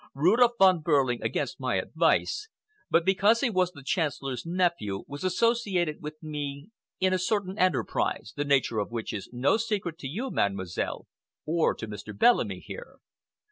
[0.15, 2.49] Rudolph Von Behrling, against my advice,
[2.89, 8.33] but because he was the Chancellor's nephew, was associated with me in a certain enterprise,
[8.35, 11.05] the nature of which is no secret to you, Mademoiselle,
[11.45, 12.17] or to Mr.
[12.17, 12.97] Bellamy here.